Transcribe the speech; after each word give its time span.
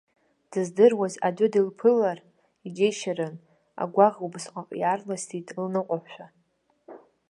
Дыздыруаз 0.51 1.15
аӡәы 1.27 1.47
дылԥылар 1.53 2.19
иџьеишьарын, 2.67 3.35
агәаӷ 3.83 4.15
убасҟак 4.25 4.69
иарласит 4.81 5.47
лныҟәашәа. 5.63 6.25